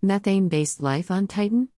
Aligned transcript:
Methane 0.00 0.48
based 0.48 0.80
life 0.80 1.10
on 1.10 1.26
Titan? 1.26 1.70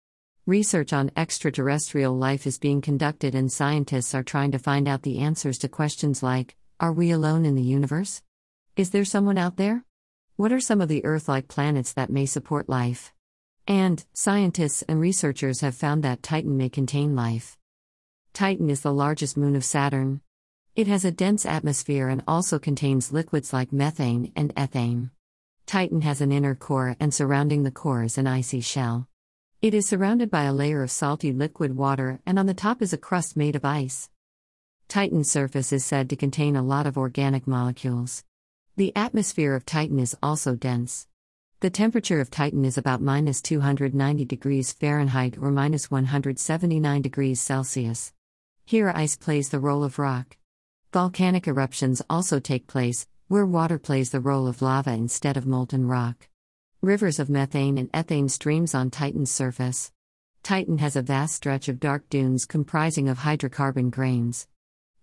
Research 0.45 0.91
on 0.91 1.09
extraterrestrial 1.15 2.13
life 2.13 2.45
is 2.45 2.57
being 2.57 2.81
conducted, 2.81 3.33
and 3.33 3.49
scientists 3.49 4.13
are 4.13 4.23
trying 4.23 4.51
to 4.51 4.59
find 4.59 4.89
out 4.89 5.03
the 5.03 5.19
answers 5.19 5.57
to 5.59 5.69
questions 5.69 6.21
like 6.21 6.57
Are 6.81 6.91
we 6.91 7.11
alone 7.11 7.45
in 7.45 7.55
the 7.55 7.61
universe? 7.61 8.21
Is 8.75 8.89
there 8.89 9.05
someone 9.05 9.37
out 9.37 9.55
there? 9.55 9.85
What 10.35 10.51
are 10.51 10.59
some 10.59 10.81
of 10.81 10.89
the 10.89 11.05
Earth 11.05 11.29
like 11.29 11.47
planets 11.47 11.93
that 11.93 12.09
may 12.09 12.25
support 12.25 12.67
life? 12.67 13.13
And, 13.65 14.03
scientists 14.11 14.81
and 14.81 14.99
researchers 14.99 15.61
have 15.61 15.75
found 15.75 16.03
that 16.03 16.21
Titan 16.21 16.57
may 16.57 16.67
contain 16.67 17.15
life. 17.15 17.57
Titan 18.33 18.69
is 18.69 18.81
the 18.81 18.93
largest 18.93 19.37
moon 19.37 19.55
of 19.55 19.63
Saturn. 19.63 20.19
It 20.75 20.87
has 20.87 21.05
a 21.05 21.11
dense 21.11 21.45
atmosphere 21.45 22.09
and 22.09 22.21
also 22.27 22.59
contains 22.59 23.13
liquids 23.13 23.53
like 23.53 23.71
methane 23.71 24.33
and 24.35 24.53
ethane. 24.55 25.11
Titan 25.69 26.01
has 26.01 26.19
an 26.19 26.31
inner 26.31 26.55
core, 26.55 26.95
and 26.99 27.13
surrounding 27.13 27.61
the 27.61 27.69
core 27.69 28.01
is 28.01 28.17
an 28.17 28.25
icy 28.25 28.59
shell. 28.59 29.07
It 29.61 29.75
is 29.75 29.87
surrounded 29.87 30.31
by 30.31 30.45
a 30.45 30.51
layer 30.51 30.81
of 30.81 30.89
salty 30.89 31.31
liquid 31.31 31.77
water, 31.77 32.19
and 32.25 32.39
on 32.39 32.47
the 32.47 32.55
top 32.55 32.81
is 32.81 32.91
a 32.91 32.97
crust 32.97 33.37
made 33.37 33.55
of 33.55 33.63
ice. 33.63 34.09
Titan's 34.87 35.29
surface 35.29 35.71
is 35.71 35.85
said 35.85 36.09
to 36.09 36.15
contain 36.15 36.55
a 36.55 36.63
lot 36.63 36.87
of 36.87 36.97
organic 36.97 37.45
molecules. 37.45 38.23
The 38.77 38.91
atmosphere 38.95 39.53
of 39.53 39.63
Titan 39.63 39.99
is 39.99 40.17
also 40.23 40.55
dense. 40.55 41.05
The 41.59 41.69
temperature 41.69 42.19
of 42.19 42.31
Titan 42.31 42.65
is 42.65 42.75
about 42.75 42.99
minus 42.99 43.39
290 43.39 44.25
degrees 44.25 44.73
Fahrenheit 44.73 45.37
or 45.39 45.51
minus 45.51 45.91
179 45.91 47.03
degrees 47.03 47.39
Celsius. 47.39 48.11
Here, 48.65 48.91
ice 48.95 49.15
plays 49.15 49.49
the 49.49 49.59
role 49.59 49.83
of 49.83 49.99
rock. 49.99 50.35
Volcanic 50.91 51.47
eruptions 51.47 52.01
also 52.09 52.39
take 52.39 52.65
place, 52.65 53.05
where 53.29 53.45
water 53.45 53.77
plays 53.77 54.09
the 54.09 54.19
role 54.19 54.47
of 54.47 54.59
lava 54.59 54.91
instead 54.91 55.37
of 55.37 55.45
molten 55.45 55.87
rock. 55.87 56.27
Rivers 56.81 57.19
of 57.19 57.29
methane 57.29 57.77
and 57.77 57.91
ethane 57.91 58.27
streams 58.27 58.73
on 58.73 58.89
Titan's 58.89 59.29
surface. 59.29 59.91
Titan 60.41 60.79
has 60.79 60.95
a 60.95 61.03
vast 61.03 61.35
stretch 61.35 61.69
of 61.69 61.79
dark 61.79 62.09
dunes 62.09 62.47
comprising 62.47 63.07
of 63.07 63.19
hydrocarbon 63.19 63.91
grains. 63.91 64.47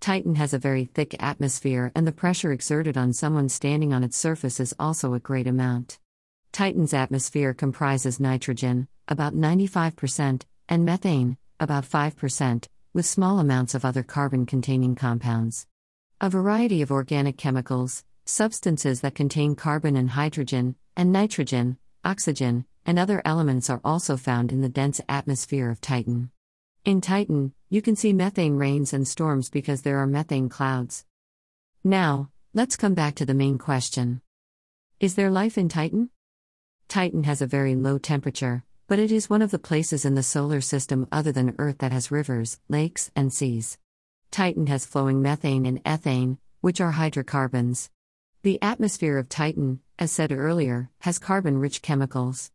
Titan 0.00 0.34
has 0.34 0.52
a 0.52 0.58
very 0.58 0.86
thick 0.86 1.14
atmosphere, 1.22 1.92
and 1.94 2.04
the 2.04 2.10
pressure 2.10 2.50
exerted 2.50 2.96
on 2.98 3.12
someone 3.12 3.48
standing 3.48 3.94
on 3.94 4.02
its 4.02 4.16
surface 4.16 4.58
is 4.58 4.74
also 4.76 5.14
a 5.14 5.20
great 5.20 5.46
amount. 5.46 6.00
Titan's 6.50 6.92
atmosphere 6.92 7.54
comprises 7.54 8.18
nitrogen, 8.18 8.88
about 9.06 9.36
95%, 9.36 10.42
and 10.68 10.84
methane, 10.84 11.36
about 11.60 11.84
5%, 11.84 12.66
with 12.92 13.06
small 13.06 13.38
amounts 13.38 13.76
of 13.76 13.84
other 13.84 14.02
carbon 14.02 14.46
containing 14.46 14.96
compounds. 14.96 15.68
A 16.20 16.28
variety 16.28 16.82
of 16.82 16.90
organic 16.90 17.36
chemicals, 17.36 18.02
substances 18.26 19.00
that 19.00 19.14
contain 19.14 19.54
carbon 19.54 19.96
and 19.96 20.10
hydrogen, 20.10 20.74
and 20.96 21.12
nitrogen, 21.12 21.78
oxygen, 22.04 22.66
and 22.84 22.98
other 22.98 23.22
elements 23.24 23.70
are 23.70 23.80
also 23.84 24.16
found 24.16 24.52
in 24.52 24.60
the 24.60 24.68
dense 24.68 25.00
atmosphere 25.08 25.70
of 25.70 25.80
Titan. 25.80 26.30
In 26.84 27.00
Titan, 27.00 27.52
you 27.68 27.82
can 27.82 27.96
see 27.96 28.12
methane 28.12 28.56
rains 28.56 28.92
and 28.92 29.06
storms 29.08 29.48
because 29.48 29.82
there 29.82 29.98
are 29.98 30.06
methane 30.06 30.48
clouds. 30.48 31.04
Now, 31.82 32.30
let's 32.54 32.76
come 32.76 32.94
back 32.94 33.14
to 33.16 33.26
the 33.26 33.34
main 33.34 33.58
question 33.58 34.20
Is 35.00 35.14
there 35.14 35.30
life 35.30 35.56
in 35.56 35.68
Titan? 35.68 36.10
Titan 36.88 37.24
has 37.24 37.42
a 37.42 37.46
very 37.46 37.74
low 37.74 37.98
temperature, 37.98 38.64
but 38.86 39.00
it 39.00 39.10
is 39.10 39.28
one 39.28 39.42
of 39.42 39.50
the 39.50 39.58
places 39.58 40.04
in 40.04 40.14
the 40.14 40.22
solar 40.22 40.60
system 40.60 41.08
other 41.10 41.32
than 41.32 41.56
Earth 41.58 41.78
that 41.78 41.92
has 41.92 42.12
rivers, 42.12 42.60
lakes, 42.68 43.10
and 43.16 43.32
seas. 43.32 43.78
Titan 44.30 44.68
has 44.68 44.86
flowing 44.86 45.20
methane 45.20 45.66
and 45.66 45.82
ethane, 45.84 46.38
which 46.60 46.80
are 46.80 46.92
hydrocarbons. 46.92 47.90
The 48.46 48.62
atmosphere 48.62 49.18
of 49.18 49.28
Titan, 49.28 49.80
as 49.98 50.12
said 50.12 50.30
earlier, 50.30 50.88
has 51.00 51.18
carbon 51.18 51.58
rich 51.58 51.82
chemicals. 51.82 52.52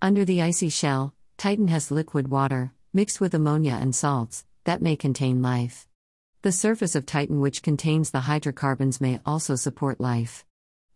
Under 0.00 0.24
the 0.24 0.40
icy 0.40 0.70
shell, 0.70 1.12
Titan 1.36 1.68
has 1.68 1.90
liquid 1.90 2.28
water, 2.28 2.72
mixed 2.94 3.20
with 3.20 3.34
ammonia 3.34 3.74
and 3.78 3.94
salts, 3.94 4.46
that 4.64 4.80
may 4.80 4.96
contain 4.96 5.42
life. 5.42 5.86
The 6.40 6.50
surface 6.50 6.94
of 6.94 7.04
Titan, 7.04 7.40
which 7.40 7.62
contains 7.62 8.10
the 8.10 8.20
hydrocarbons, 8.20 9.02
may 9.02 9.20
also 9.26 9.54
support 9.54 10.00
life. 10.00 10.46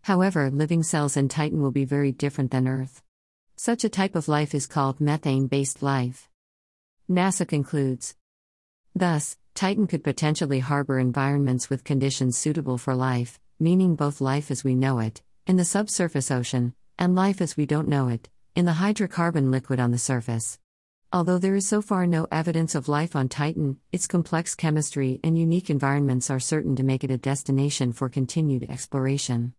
However, 0.04 0.50
living 0.50 0.82
cells 0.82 1.14
in 1.14 1.28
Titan 1.28 1.60
will 1.60 1.70
be 1.70 1.84
very 1.84 2.10
different 2.10 2.50
than 2.50 2.66
Earth. 2.66 3.03
Such 3.54 3.84
a 3.84 3.91
type 3.91 4.14
of 4.16 4.28
life 4.28 4.54
is 4.54 4.66
called 4.66 4.98
methane 4.98 5.47
based 5.47 5.82
life. 5.82 6.31
NASA 7.06 7.47
concludes 7.47 8.16
Thus, 8.94 9.37
Titan 9.54 9.87
could 9.87 10.03
potentially 10.03 10.60
harbor 10.60 10.98
environments 10.98 11.69
with 11.69 11.84
conditions 11.84 12.38
suitable 12.38 12.78
for 12.78 12.94
life, 12.94 13.38
meaning 13.60 13.96
both 13.96 14.20
life 14.20 14.50
as 14.50 14.62
we 14.62 14.74
know 14.74 14.98
it, 14.98 15.22
in 15.46 15.56
the 15.56 15.64
subsurface 15.64 16.30
ocean, 16.30 16.74
and 16.98 17.14
life 17.14 17.41
as 17.41 17.56
we 17.56 17.66
don't 17.66 17.88
know 17.88 18.08
it, 18.08 18.28
in 18.54 18.64
the 18.64 18.72
hydrocarbon 18.72 19.50
liquid 19.50 19.80
on 19.80 19.91
the 19.91 19.98
surface. 19.98 20.58
Although 21.12 21.38
there 21.38 21.54
is 21.54 21.66
so 21.66 21.80
far 21.80 22.06
no 22.06 22.26
evidence 22.30 22.74
of 22.74 22.88
life 22.88 23.16
on 23.16 23.28
Titan, 23.28 23.78
its 23.92 24.06
complex 24.06 24.54
chemistry 24.54 25.20
and 25.24 25.38
unique 25.38 25.70
environments 25.70 26.30
are 26.30 26.38
certain 26.38 26.76
to 26.76 26.82
make 26.82 27.02
it 27.02 27.10
a 27.10 27.16
destination 27.16 27.92
for 27.92 28.08
continued 28.08 28.69
exploration. 28.69 29.54